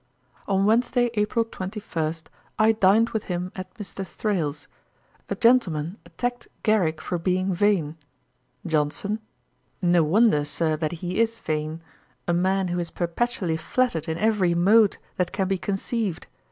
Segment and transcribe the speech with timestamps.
[0.47, 2.15] On Wednesday, April 21,
[2.57, 4.03] I dined with him at Mr.
[4.03, 4.67] Thrale's.
[5.29, 7.97] A gentleman attacked Garrick for being vain.
[8.65, 9.19] JOHNSON.
[9.79, 11.83] 'No wonder, Sir, that he is vain;
[12.27, 16.25] a man who is perpetually flattered in every mode that can be conceived.